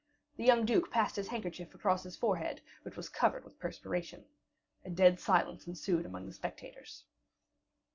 The 0.37 0.43
young 0.43 0.65
duke 0.65 0.89
passed 0.89 1.15
his 1.15 1.27
handkerchief 1.27 1.75
across 1.75 2.01
his 2.01 2.17
forehead, 2.17 2.61
which 2.81 2.97
was 2.97 3.07
covered 3.07 3.43
with 3.45 3.59
perspiration. 3.59 4.25
A 4.83 4.89
dead 4.89 5.19
silence 5.19 5.67
ensued 5.67 6.07
among 6.07 6.25
the 6.25 6.33
spectators. 6.33 7.05